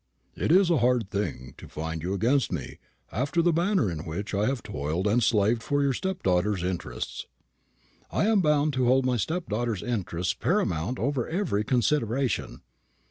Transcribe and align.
"It 0.35 0.51
is 0.51 0.71
a 0.71 0.79
hard 0.79 1.11
thing 1.11 1.53
to 1.59 1.67
find 1.67 2.01
you 2.01 2.15
against 2.15 2.51
me, 2.51 2.79
after 3.11 3.39
the 3.39 3.53
manner 3.53 3.91
in 3.91 3.99
which 3.99 4.33
I 4.33 4.47
have 4.47 4.63
toiled 4.63 5.05
and 5.05 5.21
slaved 5.21 5.61
for 5.61 5.83
your 5.83 5.93
stepdaughter's 5.93 6.63
interests." 6.63 7.27
"I 8.09 8.25
am 8.25 8.41
bound 8.41 8.73
to 8.73 8.87
hold 8.87 9.05
my 9.05 9.17
stepdaughter's 9.17 9.83
interests 9.83 10.33
paramount 10.33 10.97
over 10.97 11.29
every 11.29 11.63
consideration." 11.63 12.61